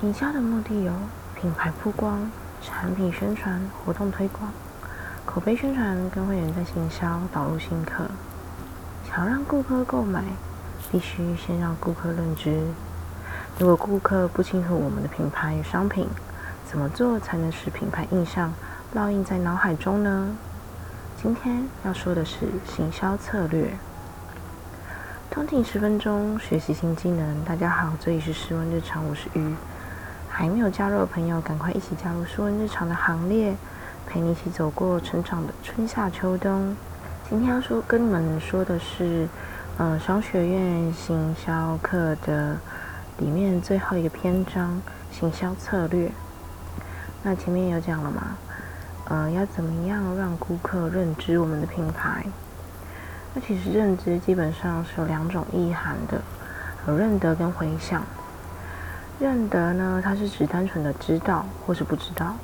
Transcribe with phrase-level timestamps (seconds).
[0.00, 0.92] 行销的目的有
[1.40, 4.52] 品牌曝光、产品宣传、活动推广、
[5.24, 8.04] 口碑宣传跟会员在行销导入新客。
[9.08, 10.22] 想让顾客购买，
[10.90, 12.66] 必须先让顾客认知。
[13.58, 16.08] 如果顾客不清楚我们的品牌与商品，
[16.66, 18.52] 怎么做才能使品牌印象
[18.94, 20.36] 烙印在脑海中呢？
[21.22, 23.70] 今天要说的是行销策略。
[25.30, 27.44] 通勤十分钟，学习新技能。
[27.44, 29.54] 大家好，这里是诗文日常，我是鱼。
[30.36, 33.54] 还没有加入的朋友，赶快一起加入诗文日常的行列，
[34.04, 36.74] 陪你一起走过成长的春夏秋冬。
[37.30, 39.28] 今天要说跟你们说的是，
[39.78, 42.56] 嗯，商学院行销课的
[43.18, 46.10] 里面最后一个篇章——行销策略。
[47.22, 48.36] 那前面有讲了嘛？
[49.04, 52.26] 呃，要怎么样让顾客认知我们的品牌？
[53.34, 56.20] 那其实认知基本上是有两种意涵的，
[56.88, 58.02] 有认得跟回想。
[59.20, 62.34] 认得呢，它是指单纯的知道或是不知道；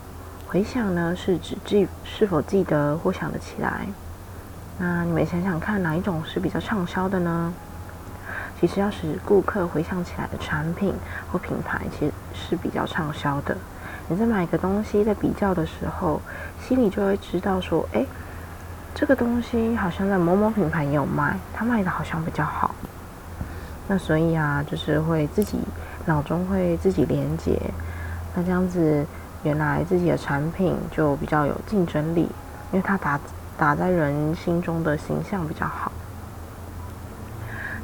[0.46, 3.86] 回想呢，是指记是否记得或想得起来。
[4.78, 7.52] 那你们想想看，哪一种是比较畅销的呢？
[8.60, 10.94] 其实要使顾客回想起来的产品
[11.32, 13.56] 或品牌，其实是比较畅销的。
[14.08, 16.20] 你在买一个东西，在比较的时候，
[16.60, 18.04] 心里就会知道说，哎，
[18.94, 22.74] 这个东西好像在某某品牌也有卖，它卖的好像比较好。
[23.88, 25.58] 那所以啊，就是会自己
[26.10, 27.56] 脑中会自己连接，
[28.34, 29.06] 那这样子，
[29.44, 32.22] 原来自己的产品就比较有竞争力，
[32.72, 33.20] 因为它打
[33.56, 35.92] 打在人心中的形象比较好。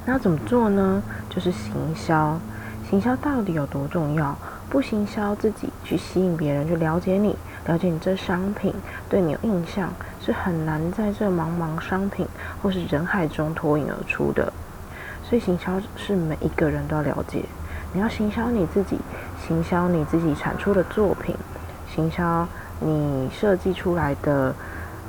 [0.05, 1.01] 那怎么做呢？
[1.31, 2.37] 就是行销，
[2.91, 4.37] 行销到底有多重要？
[4.69, 8.75] 不行销自己去吸引别人去了解你，了解你这商品，
[9.09, 9.89] 对你有印象，
[10.21, 12.27] 是很难在这茫茫商品
[12.61, 14.53] 或是人海中脱颖而出的。
[15.23, 17.45] 所以行销是每一个人都要了解。
[17.97, 18.99] 你要行销你自己，
[19.49, 21.35] 行销你自己产出的作品，
[21.89, 22.47] 行销
[22.79, 24.55] 你设计出来的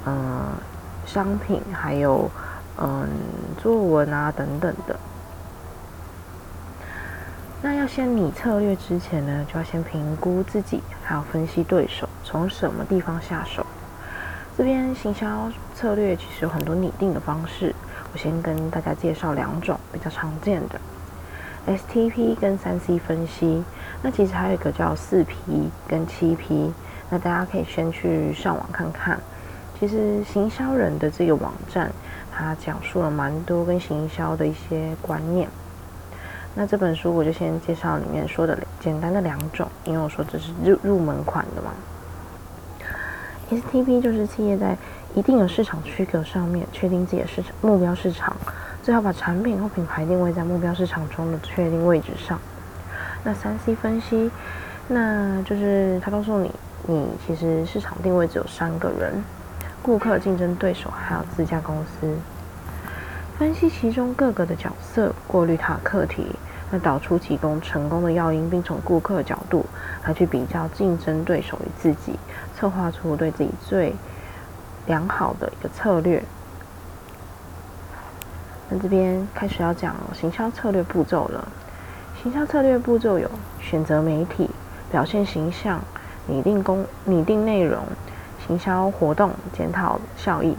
[0.06, 0.14] 呃
[1.06, 2.32] 商品，还有
[2.78, 3.06] 嗯
[3.62, 4.96] 作文啊等等的。
[7.62, 13.66] 那要先拟策略之前呢，就要先评估自己，还有分析对手，从什么地方下手。
[14.58, 17.76] 这边行销策略其实有很多拟定的方式，
[18.14, 20.80] 我先跟大家介绍两种比较常见的
[21.68, 23.64] ：STP 跟三 C 分析。
[24.02, 26.74] 那其实还有一个叫四 P 跟七 P。
[27.10, 29.20] 那大家可以先去上网看看。
[29.80, 31.92] 其实行销人的这个网站，
[32.32, 35.48] 它讲述了蛮多跟行销的一些观念。
[36.56, 41.72] 那这本书我就先介绍里面说的简单的两种，因为我说这是入入门款的嘛。
[43.52, 44.76] STP 就是企业在
[45.14, 48.36] 一定的市场区隔上面确定自己的市场目标市场，
[48.88, 52.40] 最好把产品或品牌定位在目标市场中的确定位置上。
[53.22, 54.32] 那三 C 分析，
[54.88, 56.50] 那就是他告诉你，
[56.86, 59.22] 你其实市场定位只有三个人：
[59.84, 62.16] 顾客、竞争对手，还有自家公司。
[63.38, 66.26] 分析其中各个的角色，过滤它的课题。
[66.72, 69.66] 那导出提供成功的要因，并从顾客角度
[70.06, 72.18] 来去比较竞争对手与自己，
[72.56, 73.94] 策划出对自己最
[74.86, 76.24] 良好的一个策略。
[78.70, 81.48] 那这边开始要讲行销策略步骤了。
[82.22, 83.30] 行销策略步骤有：
[83.62, 84.50] 选择媒体、
[84.92, 85.80] 表现形象、
[86.26, 87.84] 拟定公、拟定内容、
[88.46, 90.56] 行销活动、检讨效益。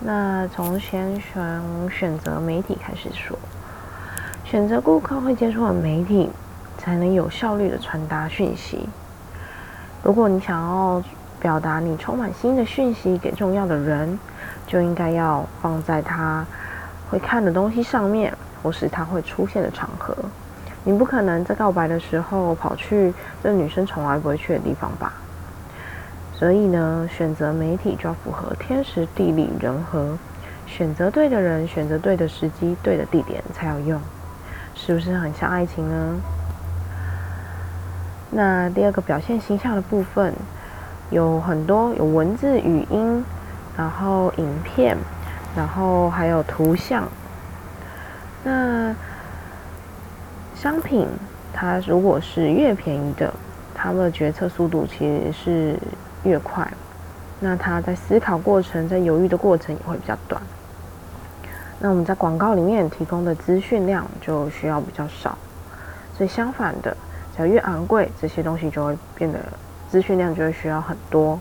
[0.00, 3.38] 那从先选选择媒体开始说。
[4.44, 6.30] 选择顾客会接触的媒体，
[6.78, 8.88] 才能有效率的传达讯息。
[10.02, 11.02] 如果你想要
[11.40, 14.18] 表达你充满新的讯息给重要的人，
[14.66, 16.46] 就应该要放在他
[17.10, 20.16] 会看的东西上面，或是他会出现的场合。
[20.84, 23.12] 你不可能在告白的时候跑去
[23.42, 25.12] 这女生从来不会去的地方吧？
[26.32, 30.16] 所以呢，选择媒体就要符合天时地利人和，
[30.66, 34.00] 选择对的人，选择对的时机、对的地点才有用。
[34.74, 36.16] 是不是很像爱情呢？
[38.30, 40.34] 那第二个表现形象的部分
[41.10, 43.24] 有很多，有文字、语音，
[43.76, 44.96] 然后影片，
[45.56, 47.08] 然后还有图像。
[48.44, 48.94] 那
[50.54, 51.08] 商品
[51.52, 53.32] 它如果是越便宜的，
[53.74, 55.78] 它的决策速度其实是
[56.22, 56.70] 越快，
[57.40, 60.40] 那它在思考过程、在犹豫的过程也会比较短。
[61.78, 65.36] 那我们在广告里面提供的资讯量就需要比较少，
[66.16, 66.96] 所以相反的，
[67.36, 69.38] 只要越昂贵，这些东西就会变得
[69.90, 71.38] 资讯量就会需要很多。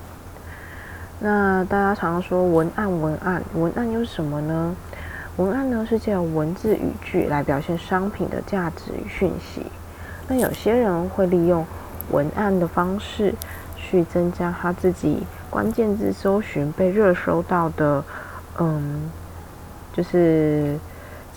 [1.19, 4.75] 那大家常常说文案，文案，文案又是什么呢？
[5.37, 9.65] 文案呢是借由文字语句来表现商品的价值与讯息。
[10.27, 11.65] 那有些人会利用
[12.11, 13.33] 文案的方式
[13.77, 18.03] 去增加他自己关键字搜寻被热搜到的，
[18.59, 19.09] 嗯，
[19.93, 20.77] 就是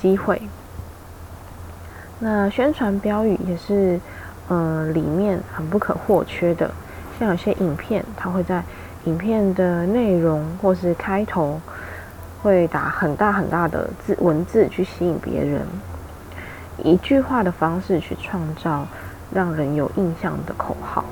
[0.01, 0.41] 机会。
[2.19, 4.01] 那宣传标语也是，
[4.49, 6.71] 嗯，里面很不可或缺的。
[7.19, 8.63] 像有些影片，它会在
[9.09, 11.59] 影片的内容或是开头，
[12.43, 15.63] 会打很大很大的字文字去吸引别人，
[16.85, 18.87] 一句话的方式去创造
[19.33, 21.03] 让人有印象的口号。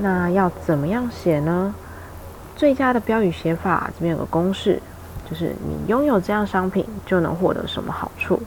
[0.00, 1.74] 那要怎么样写呢？
[2.56, 4.80] 最佳的标语写法这边有个公式，
[5.28, 8.40] 就是你拥有这样商品就能获得什么好处。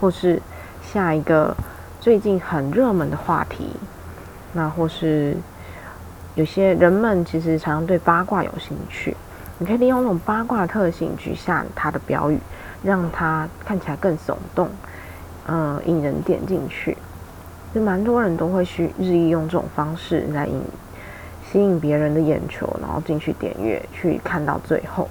[0.00, 0.40] 或是
[0.80, 1.54] 下一个
[2.00, 3.70] 最近很热门的话题，
[4.52, 5.36] 那或是
[6.34, 9.16] 有些人们其实常常对八卦有兴趣，
[9.58, 12.38] 你可以利用那种八卦特性去下它的标语，
[12.82, 14.68] 让它看起来更耸动，
[15.46, 16.96] 嗯，引人点进去。
[17.74, 20.60] 就蛮多人都会去日益用这种方式来引
[21.50, 25.08] 吸引别人的眼球，然后进去点阅去看到最后。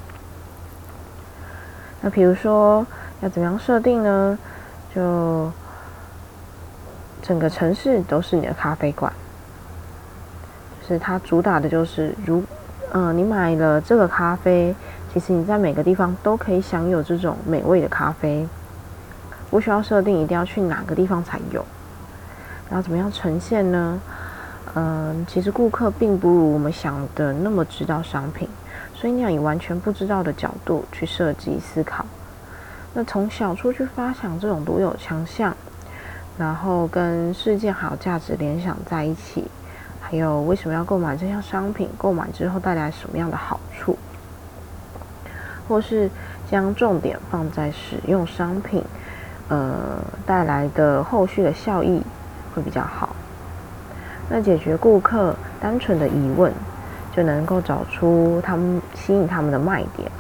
[2.02, 2.86] 那比如说
[3.22, 4.38] 要怎么样设定呢？
[4.96, 5.52] 就
[7.22, 9.14] 整个城市都是你的咖啡馆，
[10.94, 12.44] 是它主打的就是，如
[12.92, 14.74] 嗯，你买了这个咖啡，
[15.14, 18.48] 其实你在每个地方都可以享有这种美味的咖啡，
[19.50, 21.64] 不需要设定一定要去哪个地方才有。
[22.70, 24.00] 然后怎么样呈现呢？
[24.76, 28.48] 嗯，其实顾客并不如我们想的那么知道商品，
[28.94, 32.06] 所以你要以完全不知道的角度去设计思考。
[32.94, 35.56] 那从小处去发想这种独有强项，
[36.38, 39.46] 然后跟世界好价值联想在一起，
[40.10, 43.96] 还有为什么要购买这项商品，购买之后带来什么样的好处，
[45.68, 46.10] 或是
[46.50, 48.84] 将重点放在使用商品，
[49.50, 52.02] 呃带来的后续的效益
[52.56, 53.16] 会比较好。
[54.28, 56.52] 那解决顾客单纯的疑问，
[57.16, 60.12] 就能够找出他们吸引他们的卖点。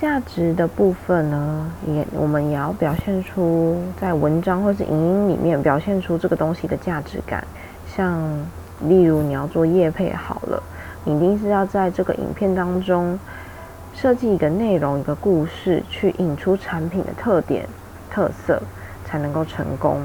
[0.00, 7.46] 价值的部分呢，也我们也要表现出在文章或是影音里面表现出这个东西的价值感。
[7.86, 8.18] 像
[8.88, 10.62] 例如你要做业配好了，
[11.04, 13.18] 你一定是要在这个影片当中
[13.92, 17.68] 设计一个内容、一个故事，去引出产品的特点、
[18.10, 18.62] 特色，
[19.04, 20.00] 才能够成功。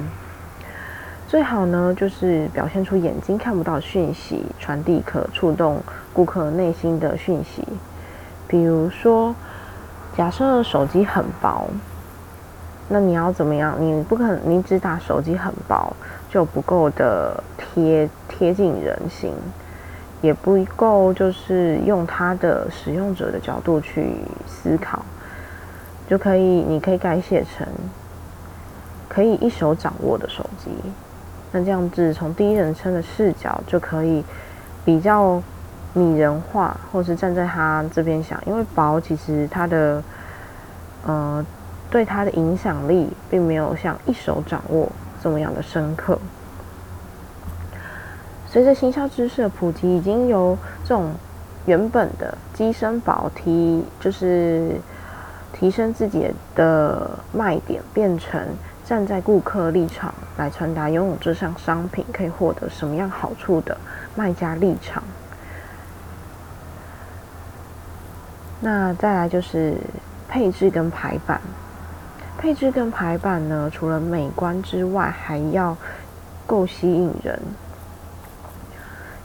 [1.25, 5.81] 最好呢，就是表现出眼睛看不到讯息，传递可触动
[6.11, 7.65] 顾客内心的讯息，
[8.45, 9.33] 比如说。
[10.17, 11.67] 假设手机很薄，
[12.87, 13.75] 那你要怎么样？
[13.77, 15.91] 你不可能，你只打手机很薄
[16.29, 19.33] 就不够的贴贴近人心，
[20.21, 24.15] 也不够，就是用它的使用者的角度去
[24.47, 25.03] 思考，
[26.07, 27.67] 就可以，你可以改写成
[29.09, 30.71] 可以一手掌握的手机。
[31.51, 34.23] 那这样子从第一人称的视角就可以
[34.85, 35.43] 比较。
[35.97, 40.03] 拟人化，或是站在他这边想，因为薄其实他的，
[41.05, 41.45] 呃，
[41.89, 44.91] 对他的影响力并没有像一手掌握
[45.23, 46.19] 这么样的深刻。
[48.45, 51.13] 随着行销知识的普及，已经由这种
[51.65, 54.71] 原本的机身薄提，就是
[55.53, 58.41] 提升自己的卖点，变成
[58.83, 63.77] 站在顾客立场来传达拥有这项商品可以获得什么样好处的
[64.13, 65.01] 卖家立场。
[68.61, 69.75] 那再来就是
[70.27, 71.39] 配置跟排版，
[72.37, 75.77] 配置跟排版呢，除了美观之外，还要
[76.47, 77.39] 够吸引人。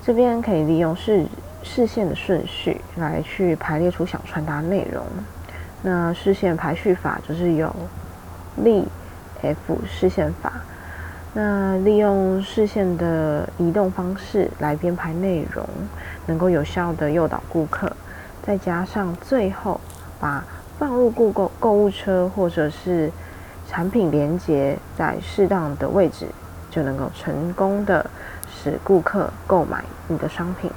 [0.02, 1.24] 这边可以利用视
[1.62, 5.04] 视线的顺序来去排列出想传达内容。
[5.82, 7.74] 那视线排序法就是有
[8.56, 8.86] 立
[9.42, 10.52] F 视线法，
[11.32, 15.66] 那利用视线的移动方式来编排内容，
[16.26, 17.90] 能够有效的诱导顾客。
[18.50, 19.80] 再加上最后
[20.18, 20.44] 把
[20.76, 23.08] 放入顾购购物车或者是
[23.68, 26.26] 产品连接在适当的位置，
[26.68, 28.04] 就能够成功的
[28.52, 30.68] 使顾客购买你的商品。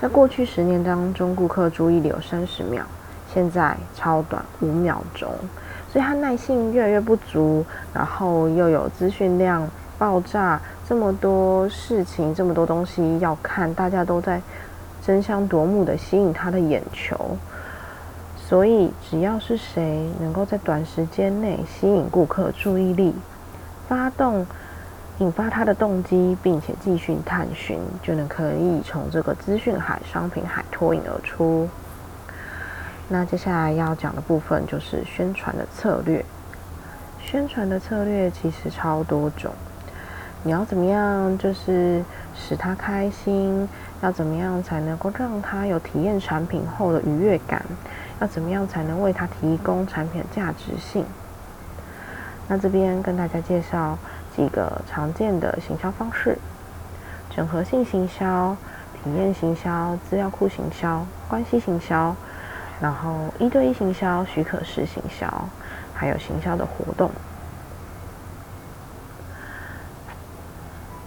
[0.00, 2.84] 在过去十年当中，顾客注意力有三十秒，
[3.30, 5.28] 现在超短五秒钟，
[5.92, 9.68] 所以他耐性越来越不足，然后又有资讯量
[9.98, 14.40] 爆炸，这么多事情，这么多东西要看，大家都在。
[15.10, 17.36] 争相夺目的吸引他的眼球，
[18.36, 23.12] 所以只要是谁能够在短时间内吸引顾客注意力，
[23.88, 24.46] 发动
[25.18, 31.68] 引发他的动机，并且继续探寻，就能可以从这个资讯海、商品海脱颖而出。
[33.08, 36.24] 那接下来要讲的部分就是宣传的策略。
[37.20, 39.50] 宣传的策略其实超多种，
[40.44, 42.00] 你要怎么样就是
[42.40, 43.68] 使他开心？
[44.00, 47.62] 要怎么样才能够让他有体验产品后的愉悦感？
[48.18, 51.04] 要怎么样才能为他提供产品的价值性？
[52.48, 53.96] 那这边跟大家介绍
[54.34, 56.38] 几个常见的行销方式：
[57.28, 58.56] 整合性行销、
[59.04, 62.16] 体验行销、资料库行销、关系行销。
[62.80, 65.30] 然后一对一行销、许可式行销，
[65.92, 67.10] 还有行销的活动。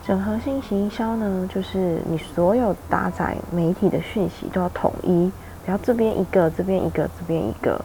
[0.05, 5.31] 整合性行销呢，就是你所有搭载媒体的讯息都要统一，
[5.65, 7.83] 不要这边一个，这边一个，这边一个，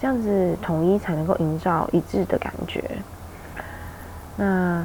[0.00, 2.82] 这样子统一才能够营造一致的感觉。
[4.36, 4.84] 那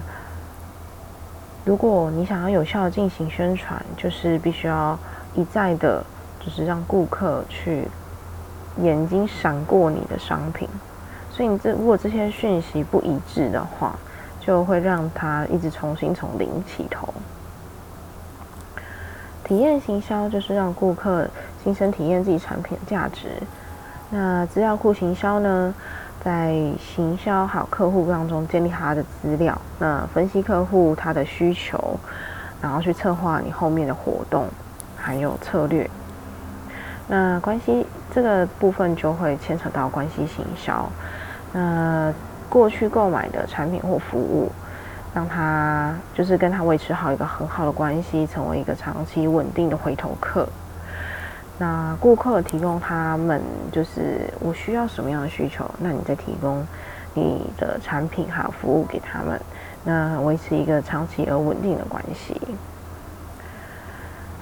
[1.64, 4.98] 如果你想要有效的进行宣传，就是必须要
[5.36, 6.04] 一再的，
[6.40, 7.88] 就是让顾客去。
[8.82, 10.68] 眼睛闪过你的商品，
[11.30, 13.96] 所以你这如果这些讯息不一致的话，
[14.46, 17.14] 就会让他一直重新从零起头。
[19.44, 21.28] 体验行销就是让顾客
[21.64, 23.30] 亲身体验自己产品的价值。
[24.10, 25.74] 那资料库行销呢，
[26.24, 32.00] 在行销好客户当中建立他的资料，那分析客户他的需求，
[32.62, 34.48] 然后去策划你后面的活动
[34.96, 35.90] 还有策略。
[37.08, 40.90] 那关系这个部分就会牵扯到关系行销。
[41.52, 42.14] 那
[42.54, 44.52] 过去购买的产品或服务，
[45.12, 50.48] 让他就是跟他维持好一个很好的关系，成为一个长期稳定的回头客。
[51.58, 53.42] 那顾客提供他们
[53.72, 56.64] 就是我需要什么样的需求，那你再提供
[57.16, 59.42] 你的产品还有服务给他们，
[59.84, 62.40] 那维持一个长期而稳定的关系。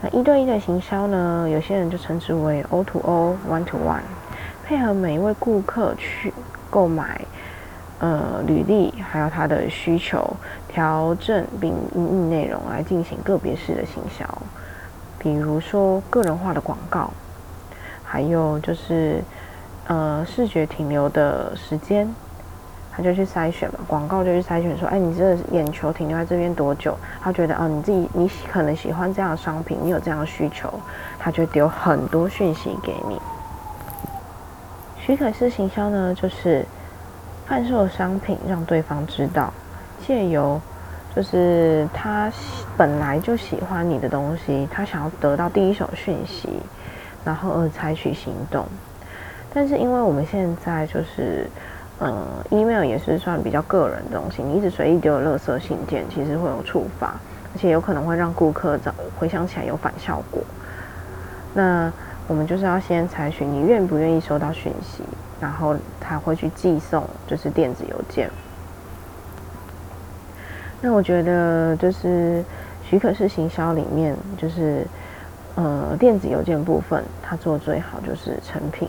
[0.01, 1.47] 那一对一的行销呢？
[1.49, 4.01] 有些人就称之为 O to O、One to One，
[4.65, 6.33] 配合每一位顾客去
[6.69, 7.21] 购买
[8.01, 10.35] 呃履历，还有他的需求，
[10.67, 14.25] 调整并应用内容来进行个别式的行销。
[15.17, 17.09] 比如说个人化的广告，
[18.03, 19.23] 还有就是
[19.87, 22.13] 呃视觉停留的时间。
[22.93, 26.93] 他就去筛选嘛，广告就去筛选说，哎，你这眼球停留在这边多久？
[27.21, 30.69] 他觉得，哦，你自己你可能喜欢这样的商品，你有这样的需求，
[31.17, 33.17] 他就丢很多讯息给你。
[34.99, 36.65] 许可式行销呢，就是
[37.51, 39.53] 贩售商品让对方知道，
[40.07, 40.57] 借由
[41.13, 42.31] 就是他
[42.77, 46.47] 本来就喜欢你的东西，他想要得到第一手讯息，
[47.25, 48.65] 然后而采取行动。
[49.53, 51.45] 但是因为我们现在就是。
[52.03, 57.09] 嗯，email 也是算比较个人的东西，你一直随意丢垃圾信件，其实会有触发，
[57.53, 60.41] 而且有可能会让顾客找回想起来有反效果。
[61.53, 61.93] 那
[62.31, 65.03] 我们就是要先采取你愿不愿意收到讯息，
[65.41, 68.29] 然后他会去寄送，就是电子邮件。
[70.79, 72.41] 那我觉得就是
[72.85, 74.87] 许可式行销里面，就是
[75.55, 78.87] 呃电子邮件部分，他做最好就是成品。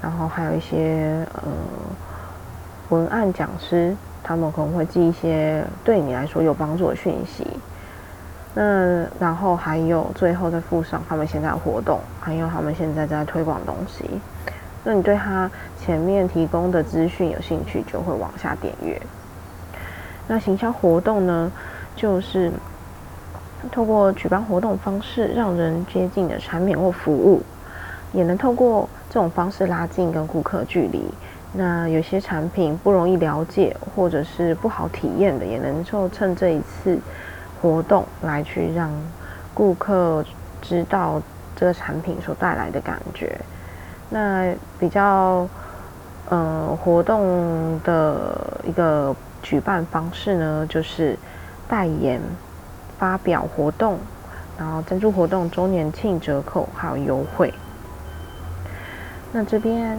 [0.00, 1.42] 然后还有一些呃
[2.90, 7.44] 文案讲师，他们可能会寄一些对你来说有帮助的讯息。
[8.58, 14.08] 那然后还有最后再附上他们现在的活动，还有他们现在在推广东西。
[14.82, 18.98] 那你对他前面提供的资讯有兴趣，就会往下点阅。
[20.26, 21.52] 那行销活动呢，
[21.94, 22.50] 就是
[23.70, 27.42] 透过举办活动方式，让人接近的产品或服务，
[28.12, 28.88] 也能透过。
[29.08, 31.00] 这种方式拉近跟顾客距离，
[31.52, 36.98] 那有些产品不容易了解或者是不好体验的，也能够趁这一次
[37.60, 38.90] 活动来去让
[39.54, 40.24] 顾客
[40.60, 41.20] 知道
[41.54, 43.38] 这个产品所带来的感觉。
[44.10, 45.48] 那比较
[46.28, 51.16] 呃活动的一个举办方式呢，就是
[51.68, 52.20] 代言、
[52.98, 53.98] 发表活动，
[54.58, 57.52] 然后赞助活动、周年庆折扣还有优惠。
[59.32, 59.98] 那这边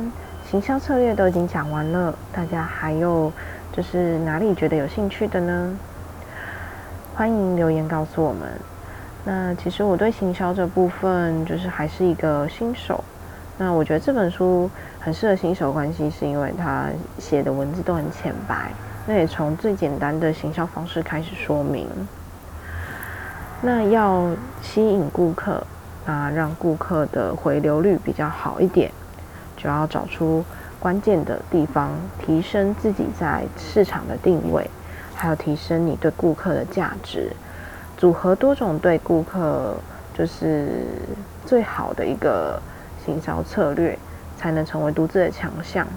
[0.49, 3.31] 行销策略都已经讲完了，大家还有
[3.71, 5.77] 就是哪里觉得有兴趣的呢？
[7.17, 8.47] 欢迎留言告诉我们。
[9.25, 13.03] 那其实我对行销这部分就是还是一个新手。
[13.57, 14.69] 那我觉得这本书
[14.99, 18.71] 很适合新手关系，是因为它写的文字都很浅白。
[19.07, 21.87] 那也从最简单的行销方式开始说明。
[23.61, 24.29] 那要
[24.61, 25.65] 吸引顾客
[26.05, 28.91] 啊，让顾客的回流率比较好一点。
[29.57, 30.45] 就要找出
[30.79, 31.89] 关键的地方，
[32.23, 34.69] 提升自己在市场的定位，
[35.17, 37.31] 还有提升你对顾客的价值，
[37.97, 39.75] 组合多种对顾客
[40.13, 40.67] 就是
[41.43, 42.61] 最好的一个
[43.03, 43.97] 行销策略，
[44.37, 45.87] 才能成为独自的强项。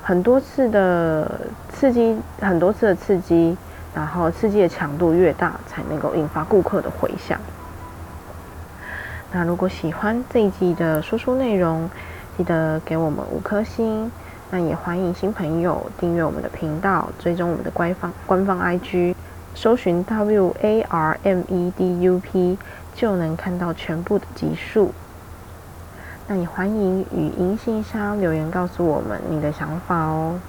[0.00, 1.40] 很多次的
[1.74, 3.58] 刺激，很多次的刺激，
[3.92, 7.38] 然后刺激的强度越大，才能够引发顾客的回响。
[9.32, 11.90] 那如果喜欢这一季的说书内容，
[12.36, 14.10] 记得给我们五颗星。
[14.50, 19.14] 那也欢迎新朋友订阅我们的频道，追踪我们的官方官方 IG，
[19.54, 22.56] 搜寻 W A R M E D U P
[22.94, 24.94] 就能看到全部的集数。
[26.26, 30.40] 那也欢迎语音信箱留言告诉我们你的想法哦。